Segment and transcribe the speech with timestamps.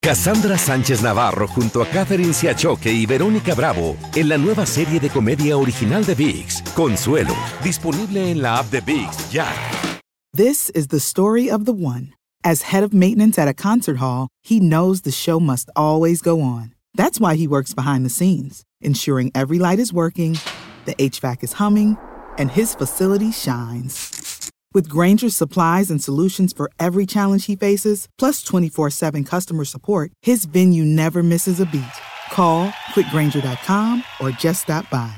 [0.00, 5.10] Cassandra Sánchez Navarro junto a Catherine Siachoque y Verónica Bravo en la nueva serie de
[5.10, 9.48] comedia original de VIX, Consuelo, disponible en la app de VIX ya.
[10.34, 12.14] This is the story of the one.
[12.44, 16.40] As head of maintenance at a concert hall, he knows the show must always go
[16.40, 16.74] on.
[16.94, 20.38] That's why he works behind the scenes, ensuring every light is working,
[20.84, 21.96] the HVAC is humming,
[22.38, 24.31] and his facility shines.
[24.74, 30.12] With Granger's supplies and solutions for every challenge he faces, plus 24 7 customer support,
[30.22, 31.84] his venue never misses a beat.
[32.30, 35.12] Call quickgranger.com or just stop by.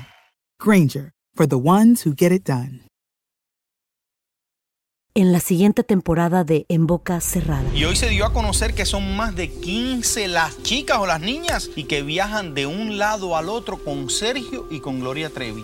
[0.59, 2.81] Granger, for the ones who get it done.
[5.17, 7.63] en la siguiente temporada de En Boca Cerrada.
[7.73, 11.21] Y hoy se dio a conocer que son más de 15 las chicas o las
[11.21, 15.63] niñas y que viajan de un lado al otro con Sergio y con Gloria Trevi.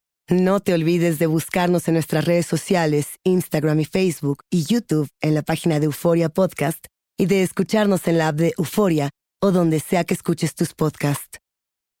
[0.31, 5.35] No te olvides de buscarnos en nuestras redes sociales, Instagram y Facebook y YouTube en
[5.35, 6.85] la página de Euforia Podcast
[7.17, 9.09] y de escucharnos en la app de Euforia
[9.41, 11.39] o donde sea que escuches tus podcasts.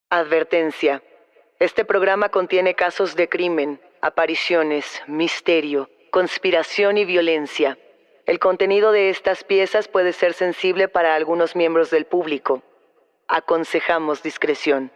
[0.09, 1.03] Advertencia.
[1.59, 7.77] Este programa contiene casos de crimen, apariciones, misterio, conspiración y violencia.
[8.27, 12.63] El contenido de estas piezas puede ser sensible para algunos miembros del público.
[13.27, 14.89] Aconsejamos discreción.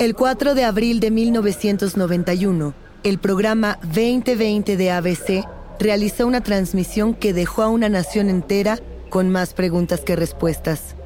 [0.00, 2.72] El 4 de abril de 1991,
[3.02, 5.46] el programa 2020 de ABC
[5.78, 8.78] realizó una transmisión que dejó a una nación entera
[9.10, 10.96] con más preguntas que respuestas.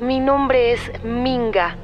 [0.00, 1.76] Mi nombre es Minga.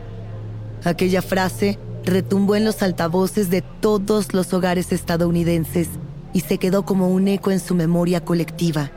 [0.85, 5.91] Aquella frase retumbó en los altavoces de todos los hogares estadounidenses
[6.33, 8.91] y se quedó como un eco en su memoria colectiva.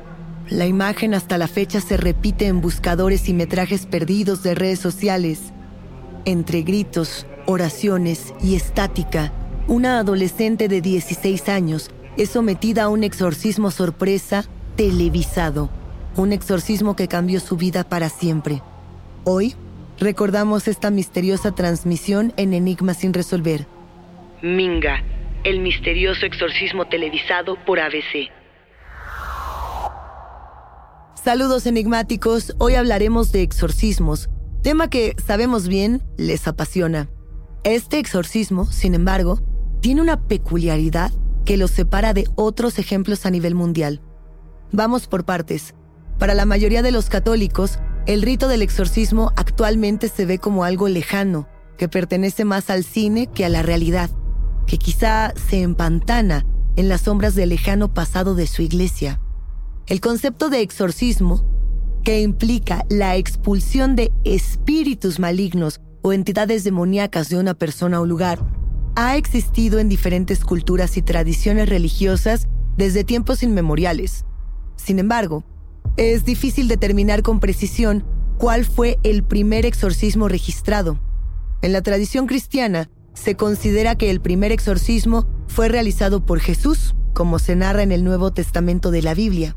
[0.47, 5.51] La imagen hasta la fecha se repite en buscadores y metrajes perdidos de redes sociales.
[6.27, 9.31] Entre gritos, oraciones y estática,
[9.67, 14.43] una adolescente de 16 años es sometida a un exorcismo sorpresa
[14.75, 15.69] televisado,
[16.15, 18.63] un exorcismo que cambió su vida para siempre.
[19.23, 19.53] Hoy
[19.99, 23.67] recordamos esta misteriosa transmisión en Enigma sin resolver.
[24.41, 25.03] Minga,
[25.43, 28.31] el misterioso exorcismo televisado por ABC.
[31.23, 34.29] Saludos enigmáticos, hoy hablaremos de exorcismos,
[34.65, 37.07] tema que sabemos bien les apasiona.
[37.63, 39.39] Este exorcismo, sin embargo,
[39.79, 41.11] tiene una peculiaridad
[41.45, 44.01] que lo separa de otros ejemplos a nivel mundial.
[44.71, 45.75] Vamos por partes.
[46.17, 47.77] Para la mayoría de los católicos,
[48.07, 51.47] el rito del exorcismo actualmente se ve como algo lejano,
[51.77, 54.09] que pertenece más al cine que a la realidad,
[54.65, 56.43] que quizá se empantana
[56.75, 59.21] en las sombras del lejano pasado de su iglesia.
[59.85, 61.45] El concepto de exorcismo,
[62.05, 68.39] que implica la expulsión de espíritus malignos o entidades demoníacas de una persona o lugar,
[68.95, 72.47] ha existido en diferentes culturas y tradiciones religiosas
[72.77, 74.23] desde tiempos inmemoriales.
[74.75, 75.43] Sin embargo,
[75.97, 78.05] es difícil determinar con precisión
[78.37, 80.99] cuál fue el primer exorcismo registrado.
[81.63, 87.39] En la tradición cristiana, se considera que el primer exorcismo fue realizado por Jesús, como
[87.39, 89.55] se narra en el Nuevo Testamento de la Biblia.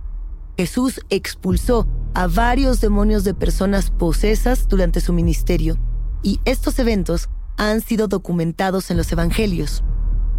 [0.59, 5.79] Jesús expulsó a varios demonios de personas posesas durante su ministerio.
[6.21, 9.85] y estos eventos han sido documentados en los evangelios.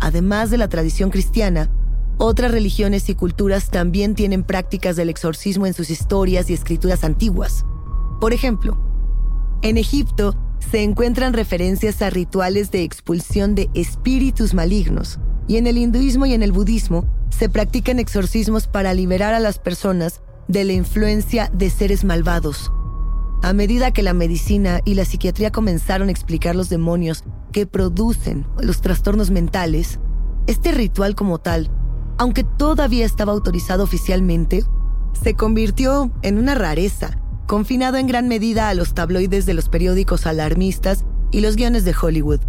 [0.01, 1.71] Además de la tradición cristiana,
[2.17, 7.63] otras religiones y culturas también tienen prácticas del exorcismo en sus historias y escrituras antiguas.
[8.19, 8.77] Por ejemplo,
[9.61, 10.35] en Egipto
[10.69, 15.17] se encuentran referencias a rituales de expulsión de espíritus malignos,
[15.47, 19.59] y en el hinduismo y en el budismo se practican exorcismos para liberar a las
[19.59, 22.71] personas de la influencia de seres malvados.
[23.41, 28.45] A medida que la medicina y la psiquiatría comenzaron a explicar los demonios que producen
[28.61, 29.99] los trastornos mentales,
[30.47, 31.71] este ritual como tal
[32.19, 34.65] aunque todavía estaba autorizado oficialmente,
[35.23, 37.17] se convirtió en una rareza,
[37.47, 41.95] confinado en gran medida a los tabloides de los periódicos alarmistas y los guiones de
[41.99, 42.41] Hollywood.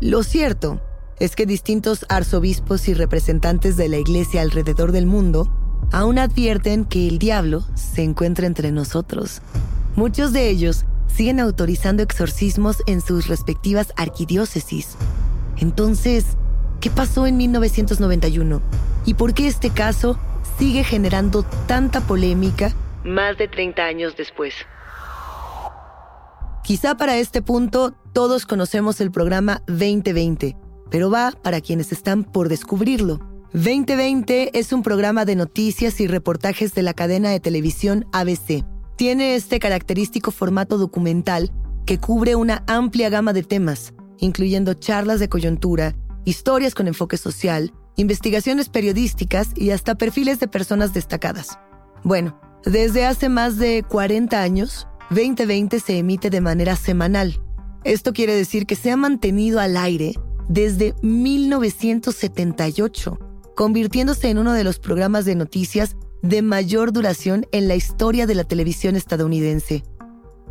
[0.00, 0.80] Lo cierto
[1.20, 5.52] es que distintos arzobispos y representantes de la iglesia alrededor del mundo
[5.92, 9.42] aún advierten que el diablo se encuentra entre nosotros.
[9.94, 14.96] Muchos de ellos siguen autorizando exorcismos en sus respectivas arquidiócesis.
[15.58, 16.36] Entonces,
[16.80, 18.62] ¿Qué pasó en 1991?
[19.04, 20.18] ¿Y por qué este caso
[20.58, 22.74] sigue generando tanta polémica
[23.04, 24.54] más de 30 años después?
[26.64, 30.56] Quizá para este punto todos conocemos el programa 2020,
[30.90, 33.20] pero va para quienes están por descubrirlo.
[33.52, 38.64] 2020 es un programa de noticias y reportajes de la cadena de televisión ABC.
[38.96, 41.50] Tiene este característico formato documental
[41.86, 47.72] que cubre una amplia gama de temas, incluyendo charlas de coyuntura, historias con enfoque social,
[47.96, 51.58] investigaciones periodísticas y hasta perfiles de personas destacadas.
[52.04, 57.40] Bueno, desde hace más de 40 años, 2020 se emite de manera semanal.
[57.82, 60.14] Esto quiere decir que se ha mantenido al aire
[60.50, 63.18] desde 1978,
[63.54, 68.34] convirtiéndose en uno de los programas de noticias de mayor duración en la historia de
[68.34, 69.84] la televisión estadounidense.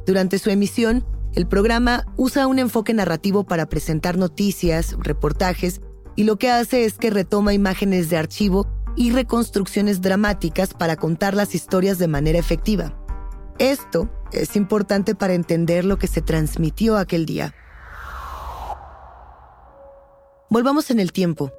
[0.07, 1.05] Durante su emisión,
[1.35, 5.81] el programa usa un enfoque narrativo para presentar noticias, reportajes,
[6.15, 11.33] y lo que hace es que retoma imágenes de archivo y reconstrucciones dramáticas para contar
[11.33, 12.97] las historias de manera efectiva.
[13.57, 17.53] Esto es importante para entender lo que se transmitió aquel día.
[20.49, 21.51] Volvamos en el tiempo.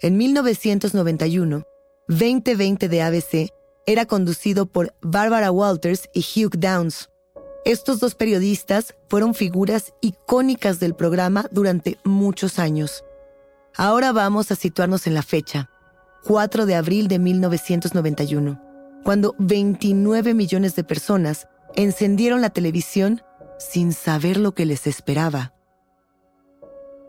[0.00, 1.62] En 1991,
[2.08, 3.52] 2020 de ABC
[3.86, 7.08] era conducido por Barbara Walters y Hugh Downs,
[7.64, 13.04] estos dos periodistas fueron figuras icónicas del programa durante muchos años.
[13.74, 15.70] Ahora vamos a situarnos en la fecha,
[16.24, 18.60] 4 de abril de 1991,
[19.02, 23.22] cuando 29 millones de personas encendieron la televisión
[23.58, 25.53] sin saber lo que les esperaba.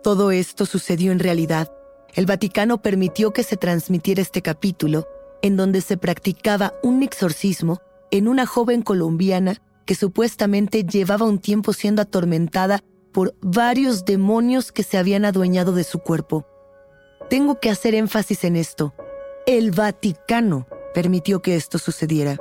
[0.06, 1.72] Todo esto sucedió en realidad.
[2.14, 5.08] El Vaticano permitió que se transmitiera este capítulo
[5.42, 7.82] en donde se practicaba un exorcismo
[8.12, 14.84] en una joven colombiana que supuestamente llevaba un tiempo siendo atormentada por varios demonios que
[14.84, 16.46] se habían adueñado de su cuerpo.
[17.28, 18.94] Tengo que hacer énfasis en esto.
[19.48, 22.38] El Vaticano permitió que esto sucediera.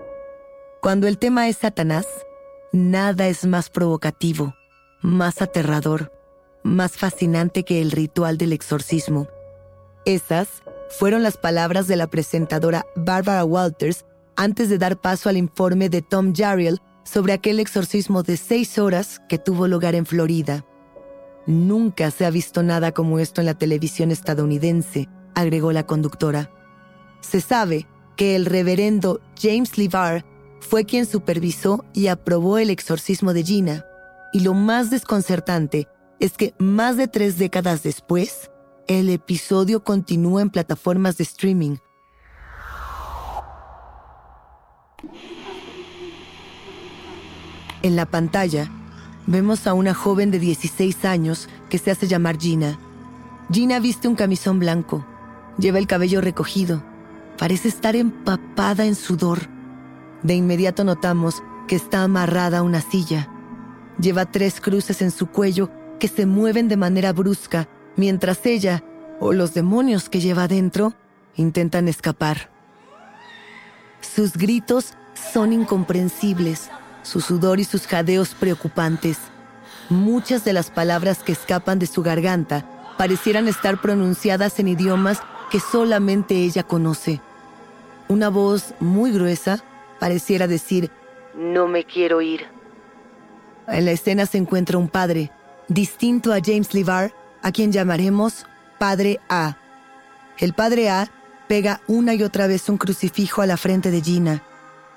[0.83, 2.07] Cuando el tema es Satanás,
[2.73, 4.55] nada es más provocativo,
[5.01, 6.13] más aterrador,
[6.65, 9.29] más fascinante que el ritual del exorcismo.
[10.05, 10.49] Esas
[10.99, 14.05] fueron las palabras de la presentadora Barbara Walters
[14.37, 19.21] antes de dar paso al informe de Tom Jarriel sobre aquel exorcismo de seis horas
[19.29, 20.65] que tuvo lugar en Florida.
[21.47, 26.51] Nunca se ha visto nada como esto en la televisión estadounidense, agregó la conductora.
[27.21, 30.25] Se sabe que el reverendo James Levar
[30.61, 33.85] fue quien supervisó y aprobó el exorcismo de Gina,
[34.33, 35.87] y lo más desconcertante
[36.21, 38.51] es que más de tres décadas después,
[38.87, 41.77] el episodio continúa en plataformas de streaming,
[47.85, 48.71] En la pantalla,
[49.27, 52.79] vemos a una joven de 16 años que se hace llamar Gina.
[53.53, 55.05] Gina viste un camisón blanco,
[55.59, 56.83] lleva el cabello recogido,
[57.37, 59.51] parece estar empapada en sudor.
[60.23, 63.29] De inmediato notamos que está amarrada a una silla.
[64.01, 65.71] Lleva tres cruces en su cuello
[66.05, 68.85] que se mueven de manera brusca mientras ella,
[69.21, 70.93] o los demonios que lleva adentro,
[71.35, 72.51] intentan escapar.
[74.03, 74.93] Sus gritos
[75.33, 76.69] son incomprensibles
[77.05, 79.17] su sudor y sus jadeos preocupantes.
[79.89, 82.67] Muchas de las palabras que escapan de su garganta
[82.99, 87.23] parecieran estar pronunciadas en idiomas que solamente ella conoce.
[88.09, 89.65] Una voz muy gruesa
[90.01, 90.91] pareciera decir,
[91.35, 92.45] no me quiero ir.
[93.67, 95.31] En la escena se encuentra un padre,
[95.69, 98.47] distinto a James Levar, a quien llamaremos
[98.79, 99.57] Padre A.
[100.39, 101.11] El Padre A
[101.49, 104.43] pega una y otra vez un crucifijo a la frente de Gina.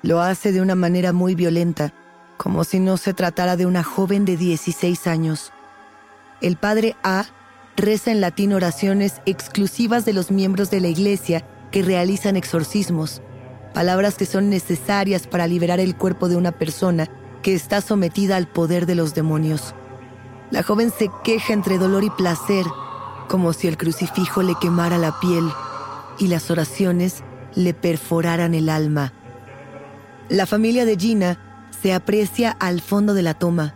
[0.02, 1.92] Lo hace de una manera muy violenta
[2.38, 5.52] como si no se tratara de una joven de 16 años.
[6.40, 7.26] El padre A
[7.76, 13.20] reza en latín oraciones exclusivas de los miembros de la iglesia que realizan exorcismos,
[13.74, 17.08] palabras que son necesarias para liberar el cuerpo de una persona
[17.42, 19.74] que está sometida al poder de los demonios.
[20.50, 22.64] La joven se queja entre dolor y placer,
[23.28, 25.46] como si el crucifijo le quemara la piel
[26.18, 27.22] y las oraciones
[27.54, 29.12] le perforaran el alma.
[30.30, 31.38] La familia de Gina
[31.82, 33.74] se aprecia al fondo de la toma.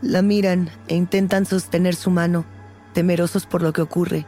[0.00, 2.46] La miran e intentan sostener su mano,
[2.94, 4.26] temerosos por lo que ocurre.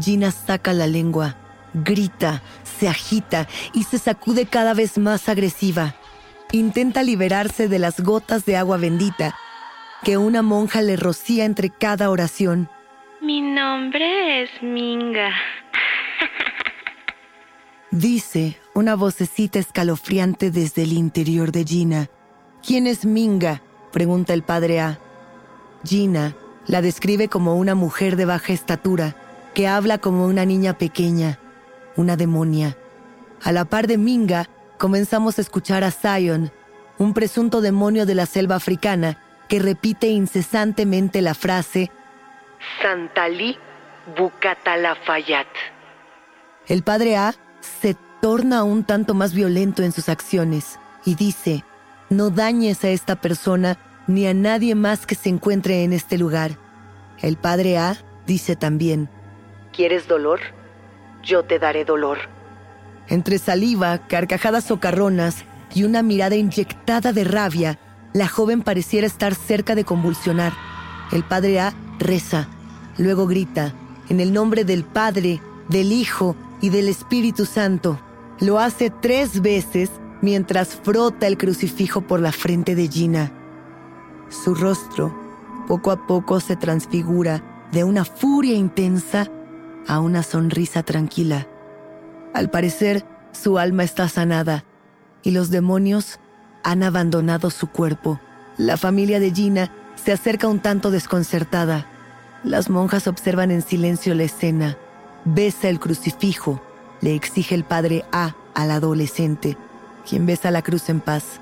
[0.00, 1.36] Gina saca la lengua,
[1.74, 2.42] grita,
[2.78, 5.96] se agita y se sacude cada vez más agresiva.
[6.50, 9.34] Intenta liberarse de las gotas de agua bendita
[10.02, 12.68] que una monja le rocía entre cada oración.
[13.20, 15.30] Mi nombre es Minga.
[17.90, 22.10] Dice una vocecita escalofriante desde el interior de Gina.
[22.64, 23.62] ¿Quién es Minga?
[23.92, 24.98] pregunta el padre A.
[25.84, 26.36] Gina
[26.66, 29.16] la describe como una mujer de baja estatura,
[29.54, 31.38] que habla como una niña pequeña,
[31.96, 32.76] una demonia.
[33.42, 36.52] A la par de Minga, comenzamos a escuchar a Zion,
[36.98, 41.90] un presunto demonio de la selva africana, que repite incesantemente la frase
[42.82, 43.56] Santalí
[44.16, 45.46] Bucatalafayat.
[46.66, 51.64] El padre A se torna un tanto más violento en sus acciones y dice,
[52.10, 56.52] no dañes a esta persona ni a nadie más que se encuentre en este lugar.
[57.20, 59.08] El padre A dice también,
[59.72, 60.40] ¿quieres dolor?
[61.22, 62.18] Yo te daré dolor.
[63.08, 67.78] Entre saliva, carcajadas socarronas y una mirada inyectada de rabia,
[68.12, 70.52] la joven pareciera estar cerca de convulsionar.
[71.12, 72.48] El padre A reza,
[72.96, 73.74] luego grita,
[74.08, 77.98] en el nombre del Padre, del Hijo y del Espíritu Santo.
[78.40, 79.90] Lo hace tres veces
[80.22, 83.32] mientras frota el crucifijo por la frente de Gina.
[84.30, 85.14] Su rostro
[85.66, 89.28] poco a poco se transfigura de una furia intensa
[89.86, 91.46] a una sonrisa tranquila.
[92.32, 94.64] Al parecer, su alma está sanada
[95.22, 96.20] y los demonios
[96.68, 98.20] han abandonado su cuerpo.
[98.58, 101.86] La familia de Gina se acerca un tanto desconcertada.
[102.44, 104.76] Las monjas observan en silencio la escena.
[105.24, 106.60] Besa el crucifijo,
[107.00, 109.56] le exige el padre A al adolescente,
[110.06, 111.40] quien besa la cruz en paz.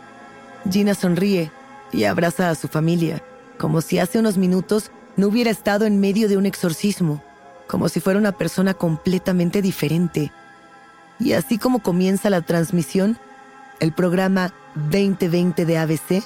[0.71, 1.50] Gina sonríe
[1.92, 3.21] y abraza a su familia,
[3.59, 7.21] como si hace unos minutos no hubiera estado en medio de un exorcismo,
[7.66, 10.30] como si fuera una persona completamente diferente.
[11.18, 13.18] Y así como comienza la transmisión,
[13.80, 14.52] el programa
[14.90, 16.23] 2020 de ABC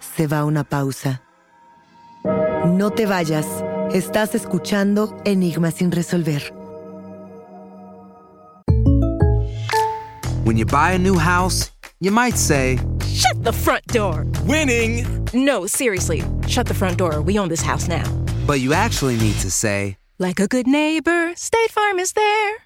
[0.00, 1.22] se va a una pausa.
[2.66, 3.46] No te vayas,
[3.92, 6.52] estás escuchando Enigma sin resolver.
[10.44, 14.26] When you buy a new house, you might say, Shut the front door!
[14.46, 15.04] Winning!
[15.32, 17.20] No, seriously, shut the front door.
[17.20, 18.04] We own this house now.
[18.46, 22.65] But you actually need to say, Like a good neighbor, State Farm is there.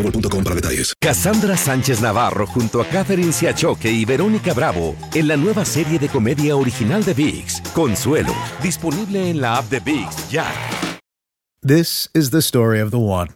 [0.01, 0.93] boostmobile.com para detalles.
[0.99, 6.09] Cassandra Sánchez Navarro junto a Catherine Siachoque y Verónica Bravo en la nueva serie de
[6.09, 10.45] comedia original de VIX, Consuelo, disponible en la app de VIX ya.
[11.63, 13.29] This is the story of the one.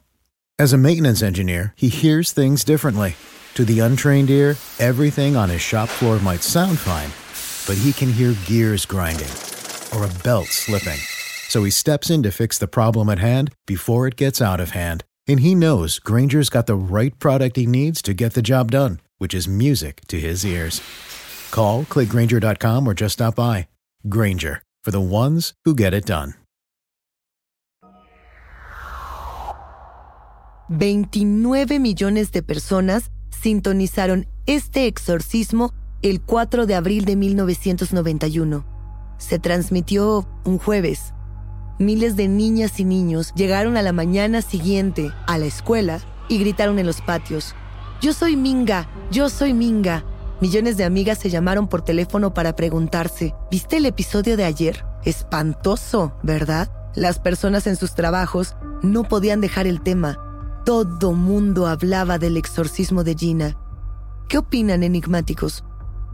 [0.58, 3.16] As a maintenance engineer, he hears things differently.
[3.56, 7.12] To the untrained ear, everything on his shop floor might sound fine,
[7.68, 9.30] but he can hear gears grinding
[9.94, 11.00] or a belt slipping.
[11.50, 14.72] So he steps in to fix the problem at hand before it gets out of
[14.72, 15.04] hand.
[15.28, 19.00] And he knows Granger's got the right product he needs to get the job done,
[19.18, 20.82] which is music to his ears.
[21.52, 23.68] Call, clickgranger.com, or just stop by.
[24.08, 26.36] Granger, for the ones who get it done.
[30.70, 38.66] 29 millones de personas sintonizaron este exorcismo el 4 de abril de 1991.
[39.18, 41.15] Se transmitió un jueves.
[41.78, 46.80] Miles de niñas y niños llegaron a la mañana siguiente a la escuela y gritaron
[46.80, 47.54] en los patios,
[48.02, 50.06] Yo soy Minga, yo soy Minga.
[50.40, 54.86] millones de amigas se llamaron por teléfono para preguntarse, ¿viste el episodio de ayer?
[55.04, 56.72] Espantoso, ¿verdad?
[56.96, 60.18] Las personas en sus trabajos no podían dejar el tema.
[60.66, 63.58] Todo mundo hablaba del exorcismo de Gina.
[64.30, 65.66] ¿Qué opinan, enigmáticos?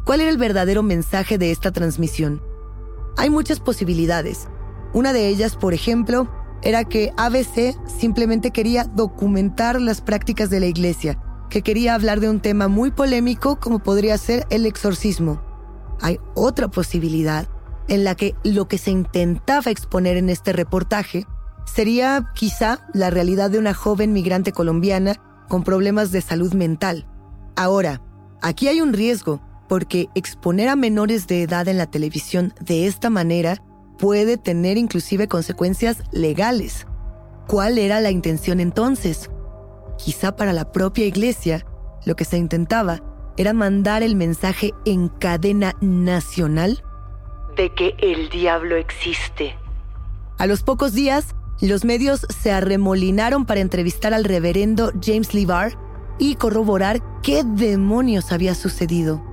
[0.05, 2.41] ¿Cuál era el verdadero mensaje de esta transmisión?
[3.15, 4.47] Hay muchas posibilidades.
[4.93, 6.29] Una de ellas, por ejemplo,
[6.61, 11.17] era que ABC simplemente quería documentar las prácticas de la iglesia,
[11.49, 15.41] que quería hablar de un tema muy polémico como podría ser el exorcismo.
[16.01, 17.47] Hay otra posibilidad
[17.87, 21.25] en la que lo que se intentaba exponer en este reportaje
[21.65, 25.15] sería quizá la realidad de una joven migrante colombiana
[25.47, 27.07] con problemas de salud mental.
[27.55, 28.01] Ahora,
[28.41, 33.09] aquí hay un riesgo, porque exponer a menores de edad en la televisión de esta
[33.09, 33.61] manera
[34.01, 36.87] puede tener inclusive consecuencias legales.
[37.47, 39.29] ¿Cuál era la intención entonces?
[39.97, 41.65] Quizá para la propia iglesia,
[42.05, 43.03] lo que se intentaba
[43.37, 46.83] era mandar el mensaje en cadena nacional
[47.55, 49.55] de que el diablo existe.
[50.39, 55.77] A los pocos días, los medios se arremolinaron para entrevistar al reverendo James Levar
[56.17, 59.23] y corroborar qué demonios había sucedido.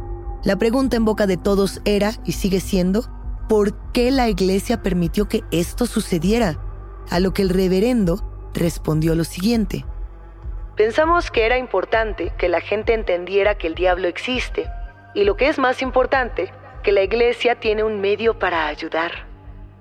[0.45, 3.09] La pregunta en boca de todos era, y sigue siendo,
[3.49, 6.59] por qué la iglesia permitió que esto sucediera,
[7.11, 8.23] a lo que el reverendo
[8.55, 9.85] respondió lo siguiente.
[10.77, 14.69] Pensamos que era importante que la gente entendiera que el diablo existe
[15.15, 16.53] y lo que es más importante,
[16.83, 19.27] que la iglesia tiene un medio para ayudar.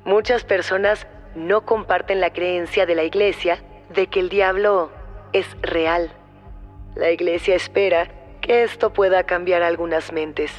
[0.05, 1.05] Muchas personas
[1.35, 3.61] no comparten la creencia de la iglesia
[3.93, 4.89] de que el diablo
[5.33, 6.11] es real.
[6.95, 8.09] La iglesia espera
[8.41, 10.51] que esto pueda cambiar algunas mentes.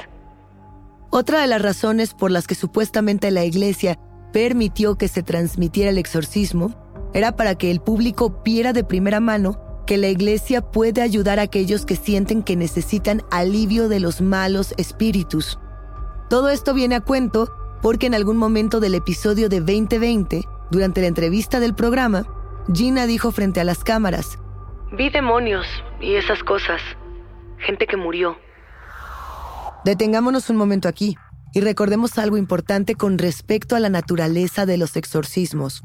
[1.11, 3.97] Otra de las razones por las que supuestamente la iglesia
[4.31, 6.75] permitió que se transmitiera el exorcismo
[7.15, 11.43] era para que el público viera de primera mano que la iglesia puede ayudar a
[11.43, 15.57] aquellos que sienten que necesitan alivio de los malos espíritus.
[16.29, 17.51] Todo esto viene a cuento
[17.81, 22.27] porque en algún momento del episodio de 2020, durante la entrevista del programa,
[22.71, 24.37] Gina dijo frente a las cámaras,
[24.91, 25.65] Vi demonios
[25.99, 26.81] y esas cosas,
[27.57, 28.37] gente que murió.
[29.85, 31.15] Detengámonos un momento aquí
[31.53, 35.83] y recordemos algo importante con respecto a la naturaleza de los exorcismos.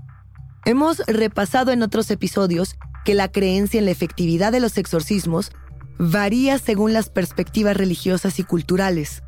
[0.65, 5.53] Hemos repasado en otros episodios que la creencia en la efectividad de los exorcismos
[5.99, 9.23] varía según las perspectivas religiosas y culturales.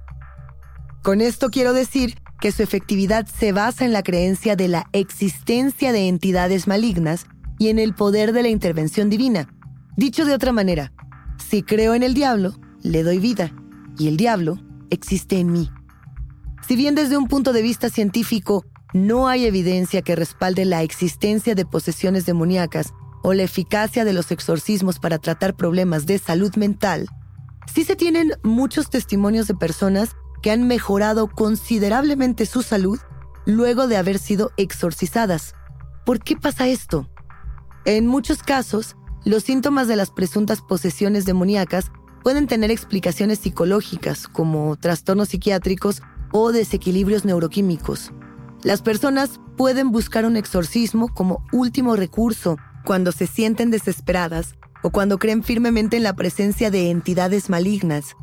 [1.02, 5.92] Con esto quiero decir que su efectividad se basa en la creencia de la existencia
[5.92, 7.26] de entidades malignas
[7.59, 9.48] y en el poder de la intervención divina.
[9.96, 10.92] Dicho de otra manera,
[11.38, 13.52] si creo en el diablo, le doy vida
[13.99, 14.59] y el diablo
[14.91, 15.71] existe en mí.
[16.67, 21.55] Si bien desde un punto de vista científico no hay evidencia que respalde la existencia
[21.55, 27.09] de posesiones demoníacas o la eficacia de los exorcismos para tratar problemas de salud mental,
[27.73, 32.99] sí se tienen muchos testimonios de personas que han mejorado considerablemente su salud
[33.45, 35.55] luego de haber sido exorcizadas.
[36.05, 37.09] ¿Por qué pasa esto?
[37.85, 41.91] En muchos casos, los síntomas de las presuntas posesiones demoníacas
[42.27, 48.11] pueden tener explicaciones psicológicas como trastornos psiquiátricos o desequilibrios neuroquímicos.
[48.65, 55.21] Las personas pueden buscar un exorcismo como último recurso cuando se sienten desesperadas o cuando
[55.21, 58.17] creen firmemente en la presencia de entidades malignas.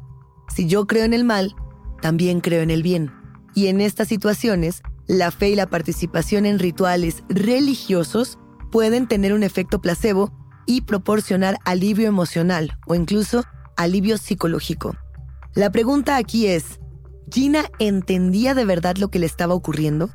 [0.54, 1.56] Si yo creo en el mal,
[2.02, 3.10] también creo en el bien.
[3.56, 8.38] Y en estas situaciones, la fe y la participación en rituales religiosos
[8.70, 10.34] pueden tener un efecto placebo
[10.66, 13.46] y proporcionar alivio emocional o incluso
[13.78, 14.96] alivio psicológico.
[15.54, 16.80] La pregunta aquí es,
[17.32, 20.10] ¿Gina entendía de verdad lo que le estaba ocurriendo?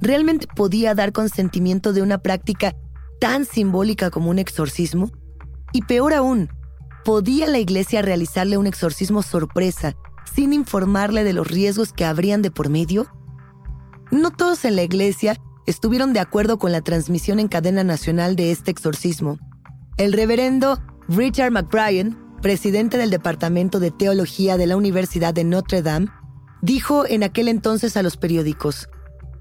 [0.00, 2.74] ¿Realmente podía dar consentimiento de una práctica
[3.20, 5.10] tan simbólica como un exorcismo?
[5.72, 6.50] Y peor aún,
[7.04, 9.96] ¿podía la iglesia realizarle un exorcismo sorpresa
[10.34, 13.06] sin informarle de los riesgos que habrían de por medio?
[14.10, 18.52] No todos en la iglesia estuvieron de acuerdo con la transmisión en cadena nacional de
[18.52, 19.38] este exorcismo.
[19.96, 26.08] El reverendo Richard McBrien presidente del Departamento de Teología de la Universidad de Notre Dame,
[26.62, 28.88] dijo en aquel entonces a los periódicos,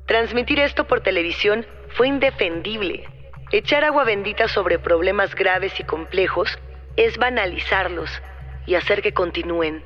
[0.08, 3.04] Transmitir esto por televisión fue indefendible.
[3.52, 6.50] Echar agua bendita sobre problemas graves y complejos
[6.96, 8.10] es banalizarlos
[8.66, 9.84] y hacer que continúen.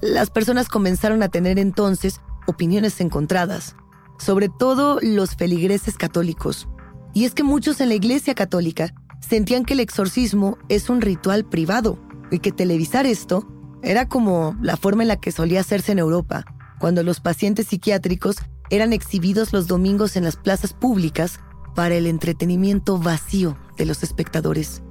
[0.00, 3.76] Las personas comenzaron a tener entonces opiniones encontradas,
[4.18, 6.68] sobre todo los feligreses católicos.
[7.12, 11.44] Y es que muchos en la Iglesia Católica sentían que el exorcismo es un ritual
[11.44, 11.98] privado
[12.30, 13.46] y que televisar esto
[13.82, 16.44] era como la forma en la que solía hacerse en Europa,
[16.78, 18.36] cuando los pacientes psiquiátricos
[18.70, 21.40] eran exhibidos los domingos en las plazas públicas
[21.74, 24.82] para el entretenimiento vacío de los espectadores.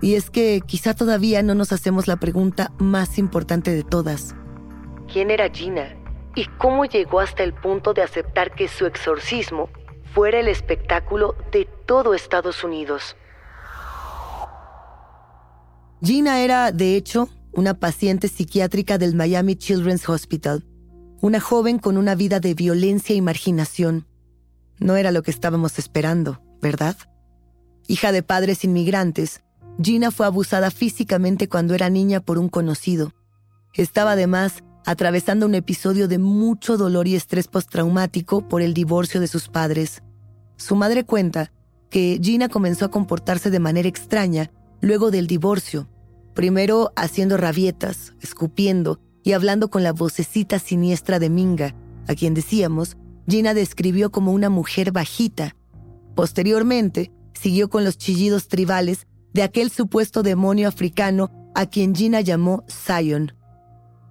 [0.00, 4.34] Y es que quizá todavía no nos hacemos la pregunta más importante de todas.
[5.12, 5.96] quién era Gina
[6.34, 9.68] y cómo llegó hasta el punto de aceptar que su exorcismo
[10.14, 13.16] fuera el espectáculo de todo Estados Unidos.
[16.02, 20.64] Gina era, de hecho, una paciente psiquiátrica del Miami Children's Hospital,
[21.20, 24.06] una joven con una vida de violencia y marginación.
[24.78, 26.96] No era lo que estábamos esperando, ¿verdad?
[27.86, 29.42] Hija de padres inmigrantes,
[29.82, 33.12] Gina fue abusada físicamente cuando era niña por un conocido.
[33.74, 39.26] Estaba además atravesando un episodio de mucho dolor y estrés postraumático por el divorcio de
[39.26, 40.02] sus padres.
[40.56, 41.52] Su madre cuenta
[41.90, 45.88] que Gina comenzó a comportarse de manera extraña luego del divorcio,
[46.34, 51.74] primero haciendo rabietas, escupiendo y hablando con la vocecita siniestra de Minga,
[52.08, 52.96] a quien decíamos,
[53.28, 55.54] Gina describió como una mujer bajita.
[56.14, 62.64] Posteriormente, siguió con los chillidos tribales de aquel supuesto demonio africano a quien Gina llamó
[62.68, 63.32] Zion.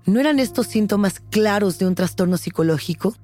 [0.06, 3.16] ¿No eran estos síntomas claros de un trastorno psicológico?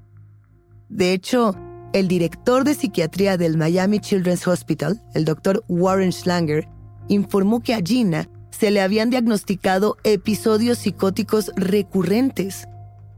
[0.89, 1.55] De hecho,
[1.93, 6.67] el director de psiquiatría del Miami Children's Hospital, el doctor Warren Schlanger,
[7.07, 12.67] informó que a Gina se le habían diagnosticado episodios psicóticos recurrentes.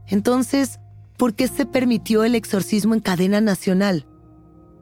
[0.06, 0.80] Entonces,
[1.16, 4.06] ¿por qué se permitió el exorcismo en cadena nacional?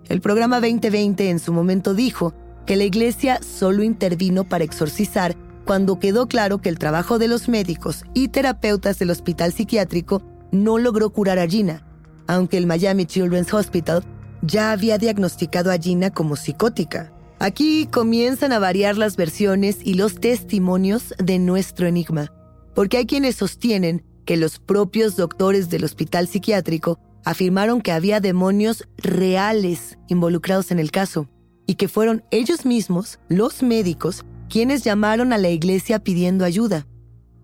[0.09, 2.33] El programa 2020 en su momento dijo
[2.65, 7.49] que la iglesia solo intervino para exorcizar cuando quedó claro que el trabajo de los
[7.49, 11.85] médicos y terapeutas del hospital psiquiátrico no logró curar a Gina,
[12.29, 14.05] aunque el Miami Children's Hospital
[14.43, 17.13] ya había diagnosticado a Gina como psicótica.
[17.39, 22.33] Aquí comienzan a variar las versiones y los testimonios de nuestro enigma,
[22.75, 28.89] porque hay quienes sostienen que los propios doctores del hospital psiquiátrico afirmaron que había demonios
[28.97, 31.29] reales involucrados en el caso
[31.67, 36.87] y que fueron ellos mismos, los médicos, quienes llamaron a la iglesia pidiendo ayuda.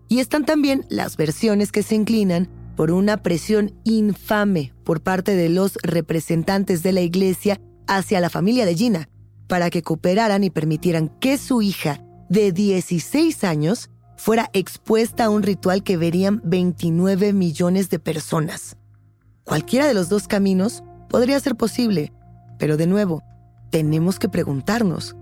[0.09, 5.49] Y están también las versiones que se inclinan por una presión infame por parte de
[5.49, 9.09] los representantes de la iglesia hacia la familia de Gina,
[9.53, 15.43] para que cooperaran y permitieran que su hija, de 16 años, fuera expuesta a un
[15.43, 18.79] ritual que verían 29 millones de personas.
[19.45, 22.15] Cualquiera de los dos caminos podría ser posible,
[22.59, 23.23] pero de nuevo,
[23.71, 25.17] tenemos que preguntarnos,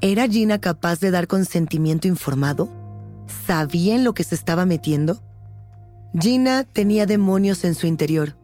[0.00, 2.70] ¿Era Gina capaz de dar consentimiento informado?
[3.46, 5.20] ¿Sabía en lo que se estaba metiendo?
[6.18, 8.38] Gina tenía demonios en su interior,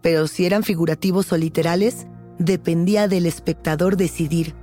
[0.00, 2.08] pero si eran figurativos o literales,
[2.40, 4.60] dependía del espectador decidir.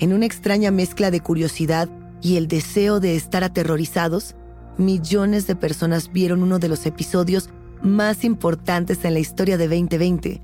[0.00, 1.88] En una extraña mezcla de curiosidad
[2.20, 4.34] y el deseo de estar aterrorizados,
[4.76, 7.50] millones de personas vieron uno de los episodios
[7.82, 10.42] más importantes en la historia de 2020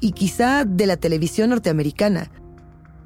[0.00, 2.30] y quizá de la televisión norteamericana,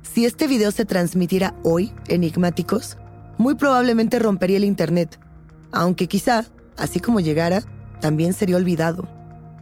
[0.02, 2.96] si este video se transmitiera hoy, enigmáticos,
[3.36, 5.18] muy probablemente rompería el Internet,
[5.72, 6.46] aunque quizá,
[6.78, 7.62] así como llegara,
[8.00, 9.06] también sería olvidado.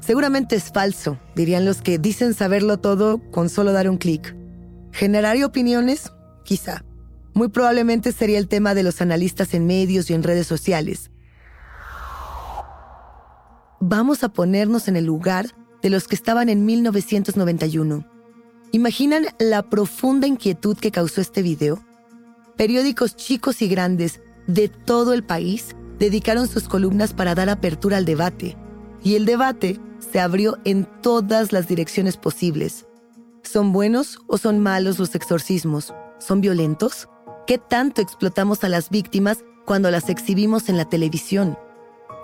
[0.01, 4.37] Seguramente es falso, dirían los que dicen saberlo todo con solo dar un clic.
[4.93, 6.13] ¿Generaría opiniones?
[6.45, 6.85] Quizá.
[7.33, 11.11] Muy probablemente sería el tema de los analistas en medios y en redes sociales.
[13.81, 15.47] Vamos a ponernos en el lugar
[15.83, 18.15] de los que estaban en 1991
[18.75, 21.79] ¿Imaginan la profunda inquietud que causó este video?
[22.57, 28.05] Periódicos chicos y grandes de todo el país dedicaron sus columnas para dar apertura al
[28.05, 28.57] debate,
[29.05, 32.85] y el debate se abrió en todas las direcciones posibles.
[33.45, 35.95] ¿Son buenos o son malos los exorcismos?
[36.19, 37.09] ¿Son violentos?
[37.47, 41.59] ¿Qué tanto explotamos a las víctimas cuando las exhibimos en la televisión?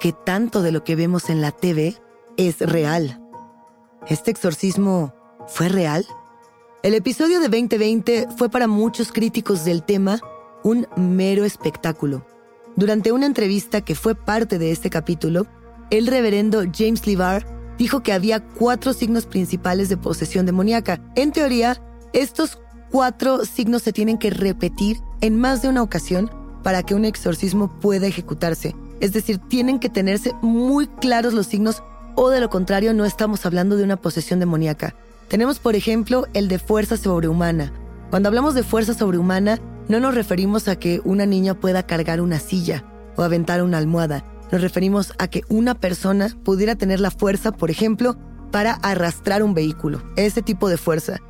[0.01, 1.97] ¿Qué tanto de lo que vemos en la TV
[2.37, 3.21] es real?
[4.09, 5.13] ¿Este exorcismo
[5.47, 6.07] fue real?
[6.83, 10.21] El episodio de 2020 fue para muchos críticos del tema
[10.63, 12.25] un mero espectáculo.
[12.77, 15.47] Durante una entrevista que fue parte de este capítulo,
[15.91, 17.45] el reverendo James Levar
[17.77, 21.03] dijo que había cuatro signos principales de posesión demoníaca.
[21.17, 22.59] En teoría, estos
[22.91, 26.31] cuatro signos se tienen que repetir en más de una ocasión
[26.63, 28.75] para que un exorcismo pueda ejecutarse.
[29.01, 31.83] Es decir, tienen que tenerse muy claros los signos
[32.17, 34.95] o de lo contrario no estamos hablando de una posesión demoníaca.
[35.29, 37.73] Tenemos, por ejemplo, el de fuerza sobrehumana.
[38.11, 42.41] Cuando hablamos de fuerza sobrehumana, no nos referimos a que una niña pueda cargar una
[42.41, 42.85] silla
[43.17, 44.25] o aventar una almohada.
[44.51, 48.17] Nos referimos a que una persona pudiera tener la fuerza, por ejemplo,
[48.51, 50.03] para arrastrar un vehículo.
[50.17, 51.21] Ese tipo de fuerza.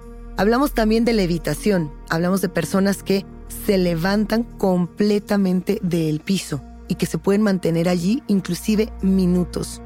[0.40, 1.92] Hablamos también de levitación.
[2.08, 3.26] Hablamos de personas que
[3.66, 9.82] se levantan completamente del piso y que se pueden mantener allí inclusive minutos.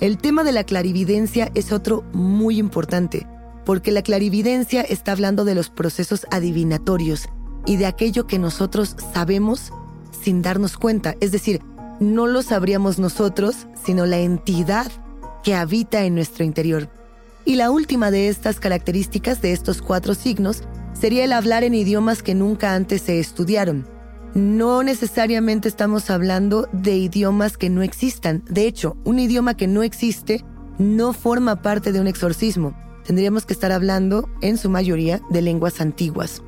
[0.00, 3.26] El tema de la clarividencia es otro muy importante
[3.66, 7.28] porque la clarividencia está hablando de los procesos adivinatorios
[7.66, 9.74] y de aquello que nosotros sabemos
[10.22, 11.16] sin darnos cuenta.
[11.20, 11.60] Es decir,
[12.00, 14.90] no lo sabríamos nosotros, sino la entidad
[15.44, 16.97] que habita en nuestro interior.
[17.48, 22.22] Y la última de estas características de estos cuatro signos sería el hablar en idiomas
[22.22, 23.88] que nunca antes se estudiaron.
[24.34, 28.44] No necesariamente estamos hablando de idiomas que no existan.
[28.50, 30.44] De hecho, un idioma que no existe
[30.76, 32.76] no forma parte de un exorcismo.
[33.06, 36.42] Tendríamos que estar hablando, en su mayoría, de lenguas antiguas.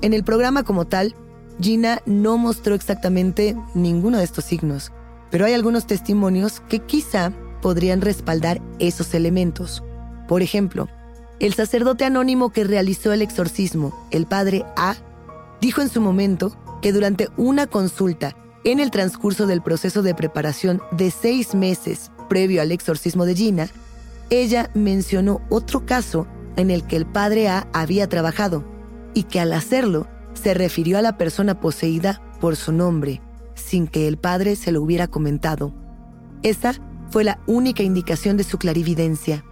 [0.00, 1.16] En el programa como tal,
[1.60, 4.92] Gina no mostró exactamente ninguno de estos signos,
[5.32, 9.82] pero hay algunos testimonios que quizá podrían respaldar esos elementos.
[10.30, 10.88] Por ejemplo,
[11.40, 14.94] el sacerdote anónimo que realizó el exorcismo, el padre A,
[15.60, 20.80] dijo en su momento que durante una consulta en el transcurso del proceso de preparación
[20.92, 23.70] de seis meses previo al exorcismo de Gina,
[24.30, 28.64] ella mencionó otro caso en el que el padre A había trabajado
[29.14, 33.20] y que al hacerlo se refirió a la persona poseída por su nombre,
[33.56, 35.74] sin que el padre se lo hubiera comentado.
[36.44, 36.74] Esta
[37.10, 39.44] fue la única indicación de su clarividencia.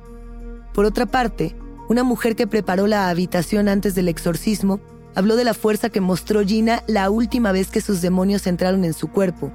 [0.79, 1.57] Por otra parte,
[1.89, 4.79] una mujer que preparó la habitación antes del exorcismo
[5.17, 8.95] habló de la fuerza que mostró Gina la última vez que sus demonios entraron en
[8.95, 9.51] su cuerpo.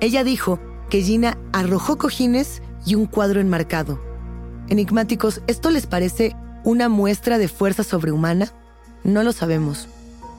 [0.00, 0.60] Ella dijo
[0.90, 4.02] que Gina arrojó cojines y un cuadro enmarcado.
[4.68, 8.52] Enigmáticos, ¿esto les parece una muestra de fuerza sobrehumana?
[9.04, 9.88] No lo sabemos.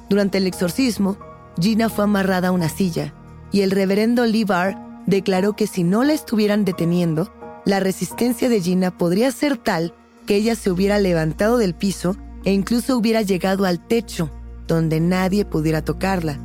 [0.07, 1.17] Durante el exorcismo,
[1.59, 3.15] Gina fue amarrada a una silla
[3.51, 7.33] y el reverendo Barr declaró que si no la estuvieran deteniendo,
[7.65, 9.93] la resistencia de Gina podría ser tal
[10.25, 14.29] que ella se hubiera levantado del piso e incluso hubiera llegado al techo,
[14.67, 16.39] donde nadie pudiera tocarla.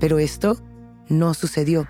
[0.00, 0.58] Pero esto
[1.08, 1.86] no sucedió.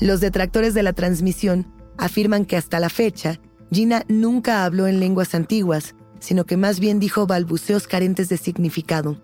[0.00, 3.40] Los detractores de la transmisión afirman que hasta la fecha,
[3.72, 9.20] Gina nunca habló en lenguas antiguas, sino que más bien dijo balbuceos carentes de significado.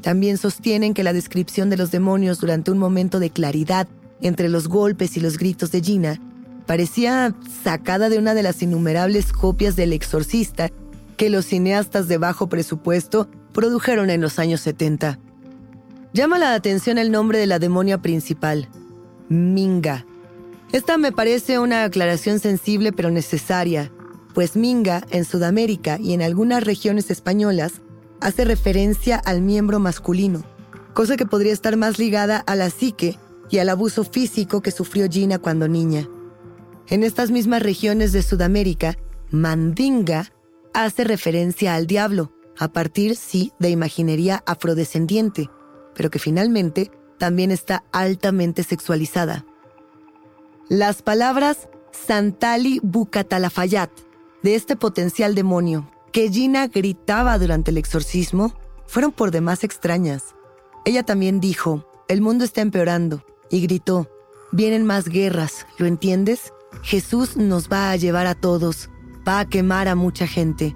[0.00, 3.88] También sostienen que la descripción de los demonios durante un momento de claridad
[4.20, 6.20] entre los golpes y los gritos de Gina
[6.66, 10.70] parecía sacada de una de las innumerables copias del exorcista
[11.16, 15.18] que los cineastas de bajo presupuesto produjeron en los años 70.
[16.12, 18.68] Llama la atención el nombre de la demonia principal,
[19.28, 20.04] Minga.
[20.72, 23.90] Esta me parece una aclaración sensible pero necesaria,
[24.34, 27.82] pues Minga en Sudamérica y en algunas regiones españolas
[28.20, 30.44] hace referencia al miembro masculino,
[30.94, 33.18] cosa que podría estar más ligada a la psique
[33.50, 36.08] y al abuso físico que sufrió Gina cuando niña.
[36.88, 38.96] En estas mismas regiones de Sudamérica,
[39.30, 40.32] Mandinga
[40.74, 45.48] hace referencia al diablo, a partir, sí, de imaginería afrodescendiente,
[45.94, 49.46] pero que finalmente también está altamente sexualizada.
[50.68, 53.90] Las palabras Santali Bucatalafayat
[54.42, 58.54] de este potencial demonio que Gina gritaba durante el exorcismo
[58.86, 60.34] fueron por demás extrañas.
[60.84, 64.10] Ella también dijo, el mundo está empeorando, y gritó,
[64.50, 66.52] vienen más guerras, ¿lo entiendes?
[66.82, 68.90] Jesús nos va a llevar a todos,
[69.26, 70.74] va a quemar a mucha gente.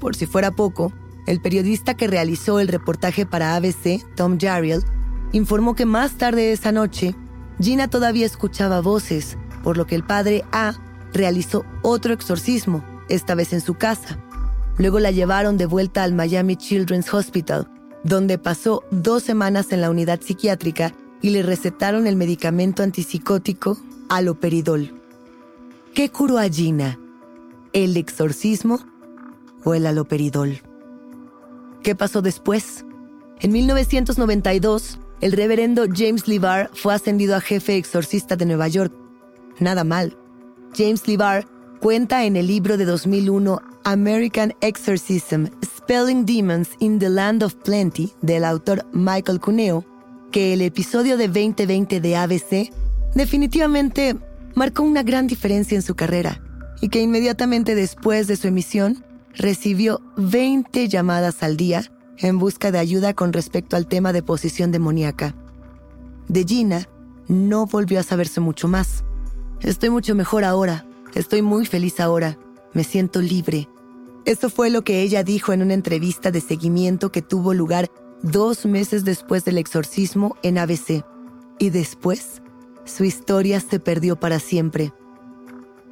[0.00, 0.92] Por si fuera poco,
[1.26, 4.84] el periodista que realizó el reportaje para ABC, Tom Jarriel,
[5.32, 7.14] informó que más tarde esa noche,
[7.60, 10.74] Gina todavía escuchaba voces, por lo que el padre A
[11.12, 14.18] realizó otro exorcismo, esta vez en su casa.
[14.78, 17.68] Luego la llevaron de vuelta al Miami Children's Hospital,
[18.02, 23.76] donde pasó dos semanas en la unidad psiquiátrica y le recetaron el medicamento antipsicótico
[24.08, 24.99] aloperidol.
[25.94, 27.00] ¿Qué curó a Gina?
[27.72, 28.78] ¿El exorcismo
[29.64, 30.60] o el aloperidol?
[31.82, 32.84] ¿Qué pasó después?
[33.40, 38.92] En 1992, el reverendo James Levar fue ascendido a jefe exorcista de Nueva York.
[39.58, 40.16] Nada mal.
[40.76, 41.48] James Levar
[41.80, 48.12] cuenta en el libro de 2001 American Exorcism, Spelling Demons in the Land of Plenty
[48.22, 49.84] del autor Michael Cuneo,
[50.30, 52.72] que el episodio de 2020 de ABC
[53.16, 54.16] definitivamente
[54.54, 56.40] marcó una gran diferencia en su carrera
[56.80, 61.84] y que inmediatamente después de su emisión recibió 20 llamadas al día
[62.18, 65.34] en busca de ayuda con respecto al tema de posición demoníaca.
[66.28, 66.88] De Gina
[67.28, 69.04] no volvió a saberse mucho más.
[69.60, 72.38] Estoy mucho mejor ahora, estoy muy feliz ahora,
[72.72, 73.68] me siento libre.
[74.24, 77.90] Esto fue lo que ella dijo en una entrevista de seguimiento que tuvo lugar
[78.22, 81.04] dos meses después del exorcismo en ABC.
[81.58, 82.42] Y después,
[82.90, 84.92] su historia se perdió para siempre.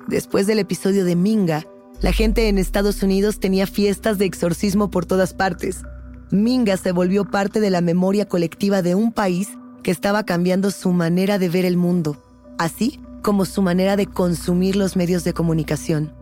[0.06, 1.66] Después del episodio de Minga,
[2.00, 5.82] la gente en Estados Unidos tenía fiestas de exorcismo por todas partes.
[6.30, 9.50] Minga se volvió parte de la memoria colectiva de un país
[9.82, 12.16] que estaba cambiando su manera de ver el mundo,
[12.58, 16.12] así como su manera de consumir los medios de comunicación.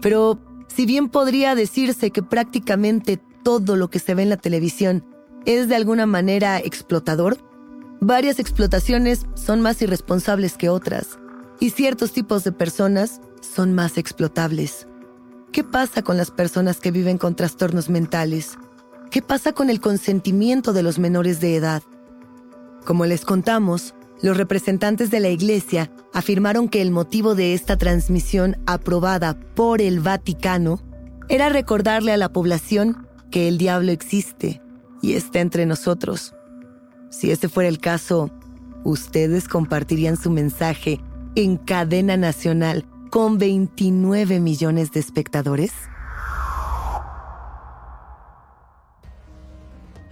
[0.00, 5.04] Pero si bien podría decirse que prácticamente todo lo que se ve en la televisión
[5.46, 7.38] es de alguna manera explotador,
[8.02, 11.18] Varias explotaciones son más irresponsables que otras
[11.60, 14.88] y ciertos tipos de personas son más explotables.
[15.52, 18.56] ¿Qué pasa con las personas que viven con trastornos mentales?
[19.10, 21.82] ¿Qué pasa con el consentimiento de los menores de edad?
[22.86, 28.56] Como les contamos, los representantes de la Iglesia afirmaron que el motivo de esta transmisión
[28.64, 30.80] aprobada por el Vaticano
[31.28, 34.62] era recordarle a la población que el diablo existe
[35.02, 36.34] y está entre nosotros.
[37.10, 38.30] Si este fuera el caso,
[38.84, 41.00] ¿ustedes compartirían su mensaje
[41.34, 45.72] en cadena nacional con 29 millones de espectadores?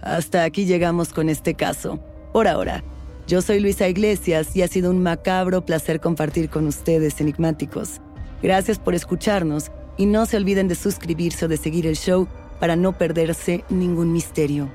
[0.01, 1.99] Hasta aquí llegamos con este caso.
[2.33, 2.83] Por ahora,
[3.27, 8.01] yo soy Luisa Iglesias y ha sido un macabro placer compartir con ustedes, enigmáticos.
[8.43, 12.27] Gracias por escucharnos y no se olviden de suscribirse o de seguir el show
[12.59, 14.69] para no perderse ningún misterio.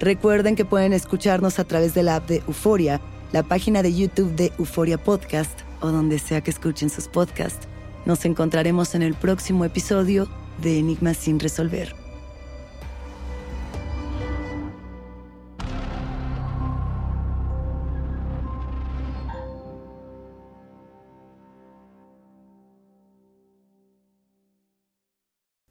[0.00, 3.00] Recuerden que pueden escucharnos a través de la app de Euforia,
[3.32, 7.66] la página de YouTube de Euforia Podcast o donde sea que escuchen sus podcasts.
[8.04, 10.28] Nos encontraremos en el próximo episodio
[10.62, 11.94] de Enigmas sin resolver.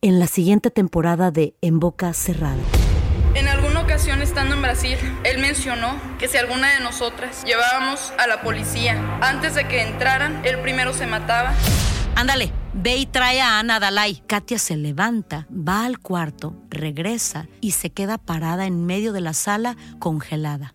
[0.01, 2.61] En la siguiente temporada de En Boca Cerrada.
[3.95, 9.55] Estando en Brasil, él mencionó que si alguna de nosotras llevábamos a la policía antes
[9.55, 11.53] de que entraran, él primero se mataba.
[12.13, 14.21] Ándale, ve y trae a Ana Dalai.
[14.27, 19.33] Katia se levanta, va al cuarto, regresa y se queda parada en medio de la
[19.33, 20.74] sala congelada.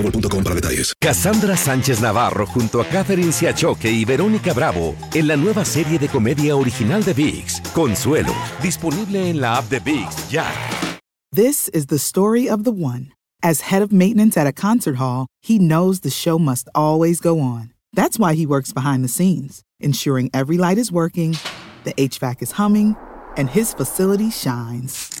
[0.01, 0.93] boostmobile.com para detalles.
[0.99, 6.07] Cassandra Sánchez Navarro junto a Catherine Siachoque y Verónica Bravo en la nueva serie de
[6.07, 10.51] comedia original de VIX, Consuelo, disponible en la app de VIX ya.
[11.33, 13.13] This is the story of the one.
[13.41, 17.39] As head of maintenance at a concert hall, he knows the show must always go
[17.39, 17.71] on.
[17.93, 21.37] That's why he works behind the scenes, ensuring every light is working,
[21.83, 22.95] the HVAC is humming,
[23.37, 25.20] and his facility shines.